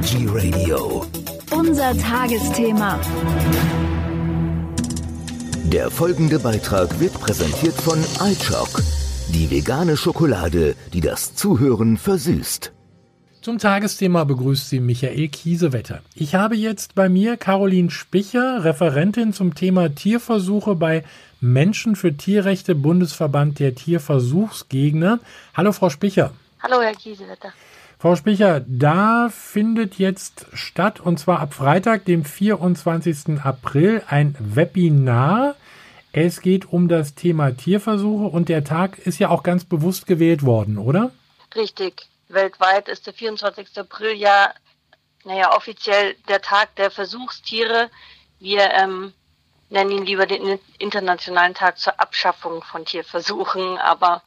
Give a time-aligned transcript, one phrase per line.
[0.00, 1.04] Veggie Radio.
[1.50, 2.98] Unser Tagesthema.
[5.64, 8.80] Der folgende Beitrag wird präsentiert von iChock,
[9.28, 12.72] die vegane Schokolade, die das Zuhören versüßt.
[13.42, 16.00] Zum Tagesthema begrüßt Sie Michael Kiesewetter.
[16.14, 21.04] Ich habe jetzt bei mir Caroline Spicher, Referentin zum Thema Tierversuche bei
[21.42, 25.20] Menschen für Tierrechte Bundesverband der Tierversuchsgegner.
[25.54, 26.32] Hallo Frau Spicher.
[26.62, 27.52] Hallo Herr Kiesewetter.
[28.00, 33.38] Frau Spicher, da findet jetzt statt, und zwar ab Freitag, dem 24.
[33.44, 35.54] April, ein Webinar.
[36.10, 40.46] Es geht um das Thema Tierversuche und der Tag ist ja auch ganz bewusst gewählt
[40.46, 41.10] worden, oder?
[41.54, 42.08] Richtig.
[42.28, 43.68] Weltweit ist der 24.
[43.76, 44.54] April ja,
[45.24, 47.90] naja, offiziell der Tag der Versuchstiere.
[48.38, 49.12] Wir ähm,
[49.68, 54.22] nennen ihn lieber den Internationalen Tag zur Abschaffung von Tierversuchen, aber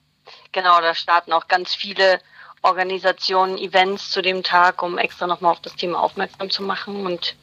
[0.52, 2.20] genau, da starten auch ganz viele
[2.64, 7.36] Organisationen, Events zu dem Tag, um extra nochmal auf das Thema aufmerksam zu machen und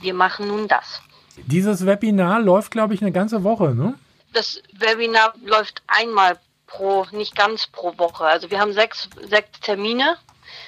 [0.00, 1.02] wir machen nun das.
[1.36, 3.94] Dieses Webinar läuft, glaube ich, eine ganze Woche, ne?
[4.32, 8.24] Das Webinar läuft einmal pro, nicht ganz pro Woche.
[8.24, 10.16] Also wir haben sechs, sechs Termine.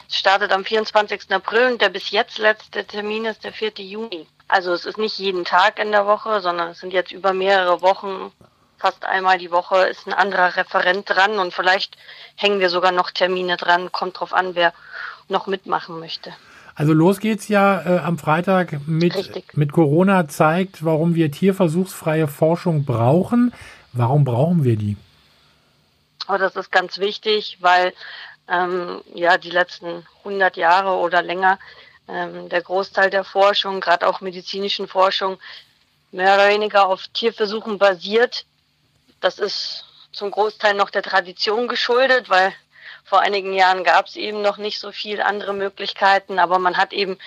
[0.08, 1.30] Es startet am 24.
[1.30, 3.72] April und der bis jetzt letzte Termin ist der 4.
[3.78, 4.26] Juni.
[4.48, 7.80] Also es ist nicht jeden Tag in der Woche, sondern es sind jetzt über mehrere
[7.82, 8.32] Wochen,
[8.82, 11.96] fast einmal die Woche ist ein anderer Referent dran und vielleicht
[12.34, 13.92] hängen wir sogar noch Termine dran.
[13.92, 14.74] Kommt drauf an, wer
[15.28, 16.32] noch mitmachen möchte.
[16.74, 19.14] Also los geht's ja äh, am Freitag mit,
[19.54, 23.54] mit Corona zeigt, warum wir tierversuchsfreie Forschung brauchen.
[23.92, 24.96] Warum brauchen wir die?
[26.26, 27.92] Aber das ist ganz wichtig, weil
[28.48, 31.58] ähm, ja die letzten 100 Jahre oder länger
[32.08, 35.38] ähm, der Großteil der Forschung, gerade auch medizinischen Forschung,
[36.10, 38.44] mehr oder weniger auf Tierversuchen basiert.
[39.22, 42.52] Das ist zum Großteil noch der Tradition geschuldet, weil
[43.04, 46.92] vor einigen Jahren gab es eben noch nicht so viel andere Möglichkeiten, aber man hat
[46.92, 47.18] eben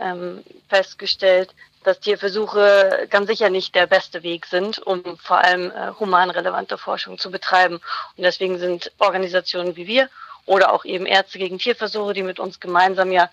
[0.00, 5.92] ähm, festgestellt, dass Tierversuche ganz sicher nicht der beste Weg sind, um vor allem äh,
[6.00, 7.76] humanrelevante Forschung zu betreiben.
[8.16, 10.08] Und deswegen sind Organisationen wie wir
[10.46, 13.30] oder auch eben Ärzte gegen Tierversuche, die mit uns gemeinsam ja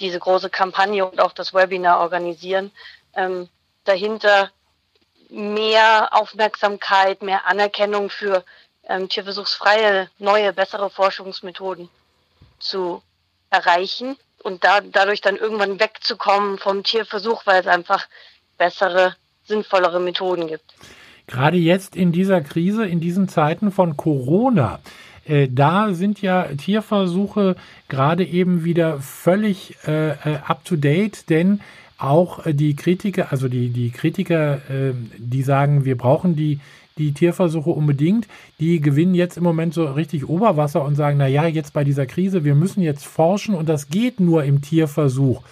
[0.00, 2.72] diese große Kampagne und auch das Webinar organisieren,
[3.14, 3.48] ähm,
[3.84, 4.50] dahinter
[5.30, 8.44] mehr Aufmerksamkeit, mehr Anerkennung für
[8.88, 11.88] ähm, tierversuchsfreie, neue, bessere Forschungsmethoden
[12.58, 13.02] zu
[13.50, 18.06] erreichen und da, dadurch dann irgendwann wegzukommen vom Tierversuch, weil es einfach
[18.58, 20.74] bessere, sinnvollere Methoden gibt.
[21.26, 24.78] Gerade jetzt in dieser Krise, in diesen Zeiten von Corona,
[25.24, 27.56] äh, da sind ja Tierversuche
[27.88, 31.60] gerade eben wieder völlig äh, äh up to date, denn
[31.98, 36.60] auch äh, die Kritiker, also die, die Kritiker, äh, die sagen, wir brauchen die
[36.98, 38.26] die Tierversuche unbedingt,
[38.58, 42.06] die gewinnen jetzt im Moment so richtig Oberwasser und sagen, na ja, jetzt bei dieser
[42.06, 45.42] Krise, wir müssen jetzt forschen und das geht nur im Tierversuch.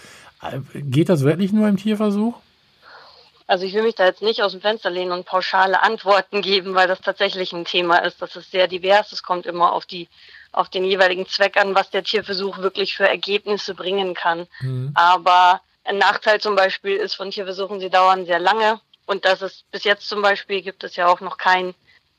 [0.42, 2.34] Äh, geht das wirklich nur im Tierversuch?
[3.46, 6.74] Also ich will mich da jetzt nicht aus dem Fenster lehnen und pauschale Antworten geben,
[6.74, 8.22] weil das tatsächlich ein Thema ist.
[8.22, 9.12] Das ist sehr divers.
[9.12, 10.08] Es kommt immer auf die
[10.50, 14.46] auf den jeweiligen Zweck an, was der Tierversuch wirklich für Ergebnisse bringen kann.
[14.60, 14.92] Mhm.
[14.94, 18.80] Aber ein Nachteil zum Beispiel ist von Tierversuchen, sie dauern sehr lange.
[19.06, 21.74] Und das ist bis jetzt zum Beispiel gibt es ja auch noch kein,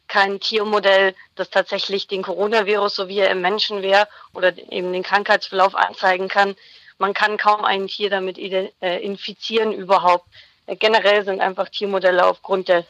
[0.07, 5.01] kein Tiermodell, das tatsächlich den Coronavirus, so wie er im Menschen wäre, oder eben den
[5.01, 6.55] Krankheitsverlauf anzeigen kann.
[6.99, 10.27] Man kann kaum ein Tier damit äh, infizieren überhaupt.
[10.67, 12.85] Äh, generell sind einfach Tiermodelle aufgrund der,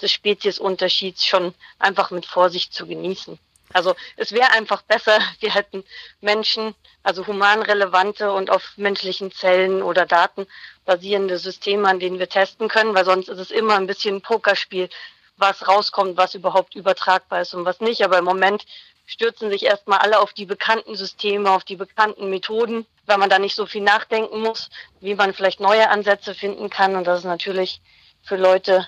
[0.00, 3.38] des Speziesunterschieds schon einfach mit Vorsicht zu genießen.
[3.72, 5.84] Also es wäre einfach besser, wir hätten
[6.20, 10.46] Menschen, also humanrelevante und auf menschlichen Zellen oder Daten
[10.84, 14.22] basierende Systeme, an denen wir testen können, weil sonst ist es immer ein bisschen ein
[14.22, 14.88] Pokerspiel,
[15.36, 18.02] was rauskommt, was überhaupt übertragbar ist und was nicht.
[18.04, 18.66] Aber im Moment
[19.06, 23.38] stürzen sich erstmal alle auf die bekannten Systeme, auf die bekannten Methoden, weil man da
[23.38, 24.68] nicht so viel nachdenken muss,
[25.00, 26.94] wie man vielleicht neue Ansätze finden kann.
[26.94, 27.80] Und das ist natürlich
[28.22, 28.86] für Leute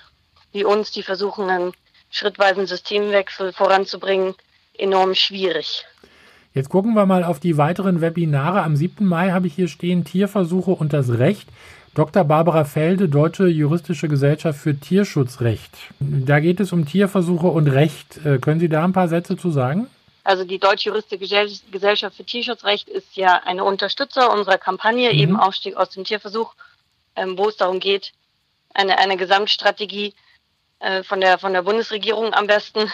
[0.51, 1.73] wie uns, die versuchen, einen
[2.11, 4.35] schrittweisen Systemwechsel voranzubringen,
[4.77, 5.85] enorm schwierig.
[6.53, 8.61] Jetzt gucken wir mal auf die weiteren Webinare.
[8.61, 9.05] Am 7.
[9.05, 11.47] Mai habe ich hier stehen Tierversuche und das Recht.
[11.95, 12.23] Dr.
[12.23, 15.71] Barbara Felde, Deutsche Juristische Gesellschaft für Tierschutzrecht.
[15.99, 18.23] Da geht es um Tierversuche und Recht.
[18.25, 19.87] Äh, können Sie da ein paar Sätze zu sagen?
[20.23, 25.19] Also die Deutsche Juristische Gesellschaft für Tierschutzrecht ist ja eine Unterstützer unserer Kampagne, mhm.
[25.19, 26.53] eben Ausstieg aus dem Tierversuch,
[27.15, 28.13] ähm, wo es darum geht,
[28.73, 30.13] eine, eine Gesamtstrategie
[30.83, 32.91] äh, von, der, von der Bundesregierung am besten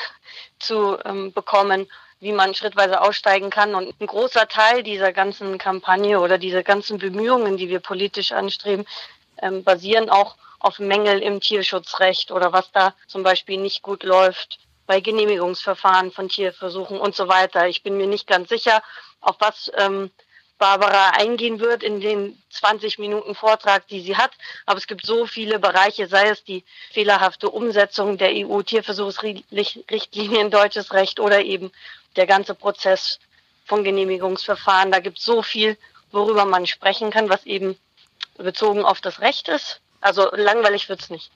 [0.59, 1.87] zu ähm, bekommen,
[2.19, 3.73] wie man schrittweise aussteigen kann.
[3.73, 8.85] Und ein großer Teil dieser ganzen Kampagne oder dieser ganzen Bemühungen, die wir politisch anstreben,
[9.41, 14.59] ähm, basieren auch auf Mängel im Tierschutzrecht oder was da zum Beispiel nicht gut läuft
[14.85, 17.67] bei Genehmigungsverfahren von Tierversuchen und so weiter.
[17.67, 18.83] Ich bin mir nicht ganz sicher,
[19.21, 20.11] auf was ähm,
[20.59, 24.31] Barbara eingehen wird in den 20 Minuten Vortrag, die sie hat.
[24.65, 30.93] Aber es gibt so viele Bereiche, sei es die fehlerhafte Umsetzung der EU-Tierversuchsrichtlinie in deutsches
[30.93, 31.71] Recht oder eben
[32.17, 33.19] der ganze Prozess
[33.65, 34.91] von Genehmigungsverfahren.
[34.91, 35.77] Da gibt es so viel,
[36.11, 37.77] worüber man sprechen kann, was eben
[38.37, 39.79] bezogen auf das Recht ist.
[40.01, 41.31] Also langweilig wird es nicht.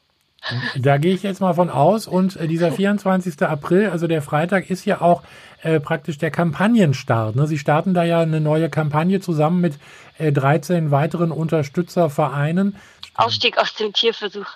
[0.75, 2.07] Da gehe ich jetzt mal von aus.
[2.07, 3.41] Und äh, dieser 24.
[3.43, 5.23] April, also der Freitag, ist ja auch
[5.61, 7.35] äh, praktisch der Kampagnenstart.
[7.35, 7.47] Ne?
[7.47, 9.75] Sie starten da ja eine neue Kampagne zusammen mit
[10.17, 12.75] äh, 13 weiteren Unterstützervereinen.
[13.15, 14.47] Ausstieg aus dem Tierversuch.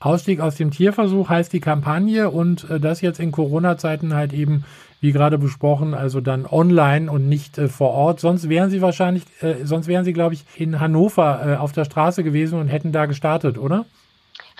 [0.00, 4.64] Ausstieg aus dem Tierversuch heißt die Kampagne und äh, das jetzt in Corona-Zeiten halt eben,
[5.00, 8.18] wie gerade besprochen, also dann online und nicht äh, vor Ort.
[8.18, 11.84] Sonst wären Sie wahrscheinlich, äh, sonst wären Sie, glaube ich, in Hannover äh, auf der
[11.84, 13.84] Straße gewesen und hätten da gestartet, oder?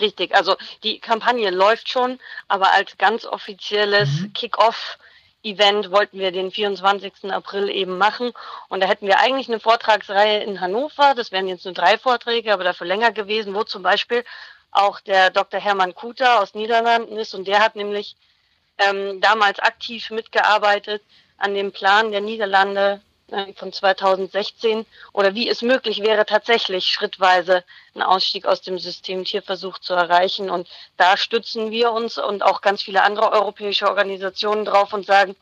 [0.00, 2.19] Richtig, also die Kampagne läuft schon,
[2.49, 4.32] aber als ganz offizielles mhm.
[4.32, 4.99] Kick-off
[5.43, 7.31] Event wollten wir den 24.
[7.31, 8.32] April eben machen.
[8.69, 11.14] Und da hätten wir eigentlich eine Vortragsreihe in Hannover.
[11.14, 14.25] Das wären jetzt nur drei Vorträge, aber dafür länger gewesen, wo zum Beispiel
[14.70, 15.61] auch der Dr.
[15.61, 17.35] Hermann Kuter aus Niederlanden ist.
[17.35, 18.17] Und der hat nämlich
[18.79, 21.03] ähm, damals aktiv mitgearbeitet
[21.38, 23.00] an dem Plan der Niederlande
[23.56, 29.79] von 2016 oder wie es möglich wäre, tatsächlich schrittweise einen Ausstieg aus dem System Tierversuch
[29.79, 30.50] zu erreichen.
[30.50, 35.37] Und da stützen wir uns und auch ganz viele andere europäische Organisationen drauf und sagen,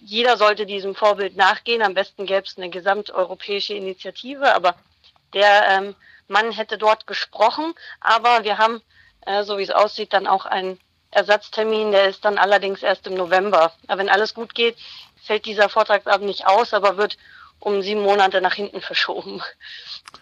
[0.00, 1.82] jeder sollte diesem Vorbild nachgehen.
[1.82, 4.74] Am besten gäbe es eine gesamteuropäische Initiative, aber
[5.32, 5.94] der ähm,
[6.28, 7.74] Mann hätte dort gesprochen.
[8.00, 8.82] Aber wir haben,
[9.26, 10.78] äh, so wie es aussieht, dann auch einen
[11.10, 13.72] Ersatztermin, der ist dann allerdings erst im November.
[13.86, 14.76] Aber wenn alles gut geht,
[15.24, 17.16] fällt dieser Vortragsabend nicht aus, aber wird
[17.60, 19.40] um sieben Monate nach hinten verschoben.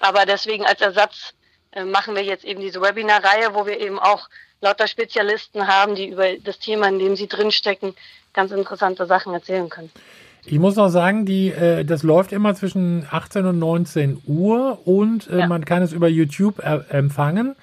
[0.00, 1.34] Aber deswegen als Ersatz
[1.72, 4.28] äh, machen wir jetzt eben diese Webinar-Reihe, wo wir eben auch
[4.60, 7.94] lauter Spezialisten haben, die über das Thema, in dem sie drinstecken,
[8.32, 9.90] ganz interessante Sachen erzählen können.
[10.44, 15.28] Ich muss noch sagen, die, äh, das läuft immer zwischen 18 und 19 Uhr und
[15.28, 15.46] äh, ja.
[15.46, 17.54] man kann es über YouTube er, empfangen.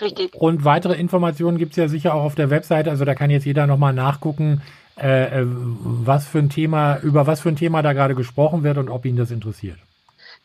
[0.00, 0.34] Richtig.
[0.34, 2.90] Und weitere Informationen gibt es ja sicher auch auf der Webseite.
[2.90, 4.62] Also da kann jetzt jeder nochmal nachgucken,
[5.00, 8.78] äh, äh, was für ein Thema, über was für ein Thema da gerade gesprochen wird
[8.78, 9.78] und ob ihn das interessiert.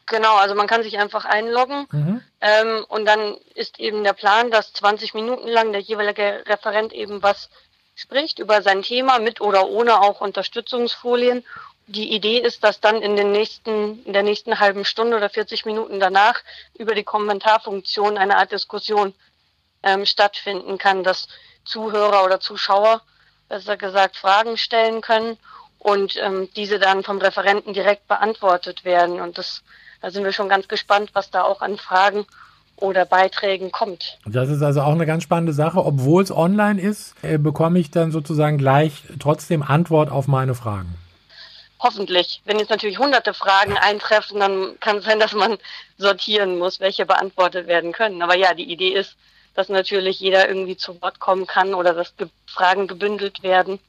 [0.06, 2.22] Genau, also man kann sich einfach einloggen mhm.
[2.42, 7.24] ähm, und dann ist eben der Plan, dass 20 Minuten lang der jeweilige Referent eben
[7.24, 7.50] was
[7.96, 11.44] spricht über sein Thema mit oder ohne auch Unterstützungsfolien.
[11.88, 15.66] Die Idee ist, dass dann in den nächsten, in der nächsten halben Stunde oder 40
[15.66, 16.42] Minuten danach
[16.78, 19.14] über die Kommentarfunktion eine Art Diskussion
[19.84, 21.28] ähm, stattfinden kann, dass
[21.66, 23.02] Zuhörer oder Zuschauer
[23.50, 25.38] besser gesagt, Fragen stellen können
[25.80, 29.20] und ähm, diese dann vom Referenten direkt beantwortet werden.
[29.20, 29.62] Und das,
[30.02, 32.26] da sind wir schon ganz gespannt, was da auch an Fragen
[32.78, 34.18] oder Beiträgen kommt.
[34.26, 35.86] Das ist also auch eine ganz spannende Sache.
[35.86, 40.96] Obwohl es online ist, äh, bekomme ich dann sozusagen gleich trotzdem Antwort auf meine Fragen.
[41.80, 42.42] Hoffentlich.
[42.46, 45.58] Wenn jetzt natürlich hunderte Fragen eintreffen, dann kann es sein, dass man
[45.98, 48.22] sortieren muss, welche beantwortet werden können.
[48.22, 49.16] Aber ja, die Idee ist,
[49.54, 52.14] dass natürlich jeder irgendwie zu Wort kommen kann oder dass
[52.46, 53.80] Fragen gebündelt werden.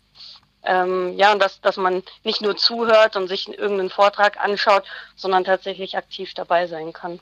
[0.65, 4.85] Ähm, ja, und dass, dass man nicht nur zuhört und sich irgendeinen Vortrag anschaut,
[5.15, 7.21] sondern tatsächlich aktiv dabei sein kann.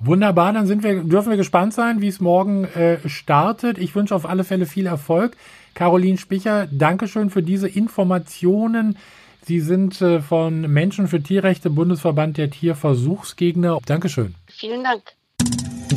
[0.00, 3.78] Wunderbar, dann sind wir, dürfen wir gespannt sein, wie es morgen äh, startet.
[3.78, 5.36] Ich wünsche auf alle Fälle viel Erfolg.
[5.74, 8.96] Caroline Spicher, Dankeschön für diese Informationen.
[9.42, 13.78] Sie sind äh, von Menschen für Tierrechte, Bundesverband der Tierversuchsgegner.
[13.86, 14.36] Dankeschön.
[14.46, 15.02] Vielen Dank.